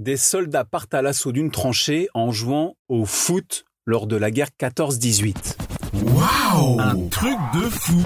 des 0.00 0.16
soldats 0.16 0.64
partent 0.64 0.94
à 0.94 1.02
l'assaut 1.02 1.30
d'une 1.30 1.50
tranchée 1.50 2.08
en 2.14 2.32
jouant 2.32 2.74
au 2.88 3.04
foot 3.04 3.66
lors 3.84 4.06
de 4.06 4.16
la 4.16 4.30
guerre 4.30 4.48
14-18. 4.58 5.58
Waouh 6.04 6.80
Un 6.80 7.08
truc 7.08 7.36
de 7.52 7.60
fou 7.68 8.02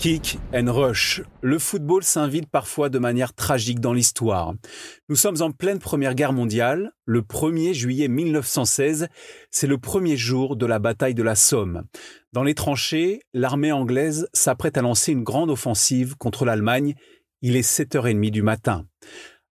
Kick 0.00 0.38
and 0.52 0.72
rush. 0.72 1.22
Le 1.40 1.58
football 1.60 2.02
s'invite 2.02 2.48
parfois 2.50 2.88
de 2.88 2.98
manière 2.98 3.32
tragique 3.32 3.78
dans 3.78 3.92
l'histoire. 3.92 4.54
Nous 5.08 5.16
sommes 5.16 5.40
en 5.40 5.52
pleine 5.52 5.78
Première 5.78 6.14
Guerre 6.14 6.32
mondiale. 6.32 6.92
Le 7.04 7.22
1er 7.22 7.74
juillet 7.74 8.08
1916, 8.08 9.08
c'est 9.50 9.66
le 9.66 9.78
premier 9.78 10.16
jour 10.16 10.56
de 10.56 10.66
la 10.66 10.78
bataille 10.80 11.14
de 11.14 11.22
la 11.22 11.34
Somme. 11.34 11.84
Dans 12.32 12.42
les 12.42 12.54
tranchées, 12.54 13.20
l'armée 13.34 13.72
anglaise 13.72 14.28
s'apprête 14.32 14.76
à 14.76 14.82
lancer 14.82 15.12
une 15.12 15.24
grande 15.24 15.50
offensive 15.50 16.16
contre 16.16 16.44
l'Allemagne. 16.44 16.94
Il 17.40 17.54
est 17.54 17.60
7h30 17.60 18.32
du 18.32 18.42
matin. 18.42 18.84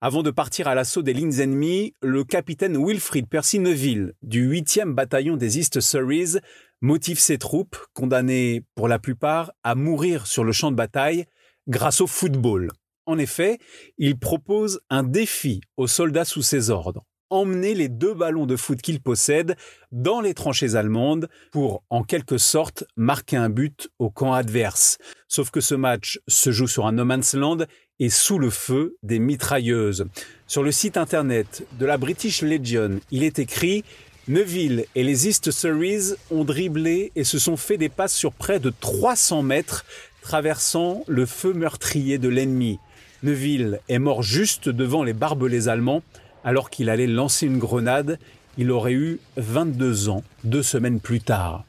Avant 0.02 0.22
de 0.22 0.30
partir 0.30 0.68
à 0.68 0.76
l'assaut 0.76 1.04
des 1.04 1.14
lignes 1.14 1.40
ennemies, 1.40 1.96
le 2.02 2.26
capitaine 2.26 2.76
Wilfrid 2.76 3.30
Percy 3.30 3.60
Neville 3.60 4.12
du 4.22 4.52
8e 4.52 4.94
bataillon 4.94 5.38
des 5.38 5.58
East 5.58 5.80
Surreys 5.80 6.42
motive 6.82 7.18
ses 7.18 7.38
troupes, 7.38 7.78
condamnées 7.94 8.66
pour 8.76 8.90
la 8.90 9.00
plupart 9.00 9.54
à 9.64 9.74
mourir 9.74 10.28
sur 10.28 10.44
le 10.44 10.52
champ 10.52 10.70
de 10.70 10.76
bataille 10.76 11.28
grâce 11.70 12.02
au 12.02 12.08
football. 12.08 12.72
En 13.06 13.18
effet, 13.18 13.58
il 13.98 14.20
propose 14.20 14.82
un 14.90 15.04
défi 15.04 15.62
aux 15.78 15.88
soldats 15.88 16.26
sous 16.26 16.42
ses 16.42 16.70
ordres. 16.70 17.06
Emmener 17.30 17.74
les 17.74 17.90
deux 17.90 18.14
ballons 18.14 18.46
de 18.46 18.56
foot 18.56 18.82
qu'il 18.82 19.02
possède 19.02 19.56
dans 19.92 20.22
les 20.22 20.34
tranchées 20.34 20.76
allemandes 20.76 21.28
pour, 21.52 21.84
en 21.90 22.04
quelque 22.04 22.38
sorte, 22.38 22.86
marquer 22.96 23.36
un 23.36 23.50
but 23.50 23.90
au 24.00 24.10
camp 24.10 24.34
adverse. 24.34 24.98
Sauf 25.28 25.52
que 25.52 25.60
ce 25.60 25.76
match 25.76 26.20
se 26.28 26.52
joue 26.52 26.68
sur 26.68 26.88
un 26.88 26.94
no 26.94 27.04
man's 27.04 27.34
land 27.34 27.66
et 28.00 28.10
sous 28.10 28.40
le 28.40 28.50
feu 28.50 28.96
des 29.04 29.20
mitrailleuses. 29.20 30.06
Sur 30.48 30.64
le 30.64 30.72
site 30.72 30.96
internet 30.96 31.68
de 31.80 31.86
la 31.86 31.98
British 31.98 32.42
Legion, 32.42 33.02
il 33.12 33.24
est 33.24 33.40
écrit 33.40 33.84
Neville 34.30 34.86
et 34.96 35.04
les 35.04 35.28
East 35.28 35.52
Surreys 35.52 36.16
ont 36.32 36.44
dribblé 36.44 37.12
et 37.16 37.24
se 37.24 37.40
sont 37.40 37.58
fait 37.58 37.78
des 37.78 37.90
passes 37.90 38.14
sur 38.14 38.34
près 38.34 38.60
de 38.60 38.74
300 38.80 39.42
mètres, 39.42 39.86
traversant 40.22 41.04
le 41.08 41.26
feu 41.26 41.54
meurtrier 41.54 42.18
de 42.18 42.30
l'ennemi. 42.30 42.80
Neville 43.24 43.80
est 43.90 44.00
mort 44.00 44.24
juste 44.24 44.70
devant 44.70 45.04
les 45.04 45.14
barbelés 45.14 45.68
allemands 45.70 46.04
alors 46.44 46.70
qu'il 46.70 46.90
allait 46.90 47.08
lancer 47.08 47.46
une 47.46 47.60
grenade. 47.60 48.20
Il 48.58 48.72
aurait 48.72 48.94
eu 48.94 49.20
22 49.38 50.10
ans, 50.10 50.24
deux 50.44 50.64
semaines 50.64 51.00
plus 51.00 51.22
tard. 51.22 51.66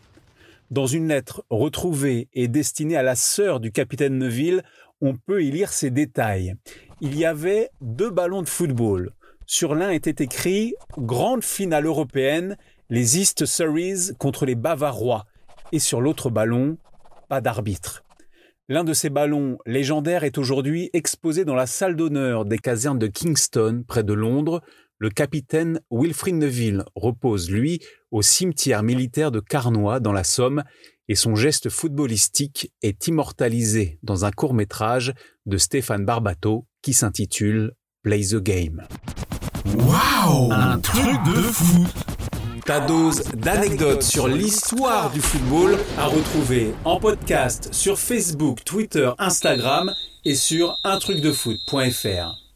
Dans 0.70 0.86
une 0.86 1.08
lettre 1.08 1.44
retrouvée 1.50 2.28
et 2.34 2.48
destinée 2.48 2.96
à 2.96 3.02
la 3.02 3.14
sœur 3.14 3.60
du 3.60 3.72
capitaine 3.72 4.18
Neville, 4.18 4.62
on 5.00 5.14
peut 5.14 5.42
y 5.42 5.50
lire 5.50 5.72
ces 5.72 5.90
détails. 5.90 6.54
Il 7.00 7.16
y 7.16 7.24
avait 7.24 7.70
deux 7.80 8.10
ballons 8.10 8.42
de 8.42 8.48
football. 8.48 9.12
Sur 9.46 9.74
l'un 9.74 9.90
était 9.90 10.22
écrit 10.22 10.74
Grande 10.98 11.44
finale 11.44 11.86
européenne, 11.86 12.56
les 12.90 13.18
East 13.18 13.46
Surreys 13.46 14.14
contre 14.18 14.44
les 14.44 14.54
Bavarois. 14.54 15.24
Et 15.72 15.78
sur 15.78 16.00
l'autre 16.00 16.28
ballon, 16.30 16.76
pas 17.28 17.40
d'arbitre. 17.40 18.02
L'un 18.70 18.84
de 18.84 18.92
ces 18.92 19.08
ballons 19.08 19.56
légendaires 19.64 20.24
est 20.24 20.36
aujourd'hui 20.36 20.90
exposé 20.92 21.46
dans 21.46 21.54
la 21.54 21.66
salle 21.66 21.96
d'honneur 21.96 22.44
des 22.44 22.58
casernes 22.58 22.98
de 22.98 23.06
Kingston, 23.06 23.82
près 23.88 24.04
de 24.04 24.12
Londres. 24.12 24.60
Le 24.98 25.08
capitaine 25.08 25.80
Wilfrid 25.90 26.34
Neville 26.34 26.84
repose, 26.94 27.50
lui, 27.50 27.80
au 28.10 28.20
cimetière 28.20 28.82
militaire 28.82 29.30
de 29.30 29.40
Carnoy, 29.40 30.00
dans 30.00 30.12
la 30.12 30.22
Somme, 30.22 30.64
et 31.08 31.14
son 31.14 31.34
geste 31.34 31.70
footballistique 31.70 32.70
est 32.82 33.08
immortalisé 33.08 33.98
dans 34.02 34.26
un 34.26 34.30
court 34.30 34.52
métrage 34.52 35.14
de 35.46 35.56
Stéphane 35.56 36.04
Barbato 36.04 36.66
qui 36.82 36.92
s'intitule 36.92 37.72
Play 38.02 38.20
the 38.20 38.36
Game. 38.36 38.86
Waouh 39.64 40.52
Un 40.52 40.78
truc 40.80 41.16
de 41.24 41.40
fou 41.40 41.86
Ta 42.68 42.80
dose 42.80 43.22
d'anecdotes 43.34 44.02
sur 44.02 44.28
l'histoire 44.28 45.10
du 45.10 45.22
football 45.22 45.78
à 45.96 46.04
retrouver 46.04 46.74
en 46.84 47.00
podcast 47.00 47.70
sur 47.72 47.98
Facebook, 47.98 48.62
Twitter, 48.62 49.10
Instagram 49.18 49.94
et 50.26 50.34
sur 50.34 50.78
untrucdefoot.fr. 50.84 52.47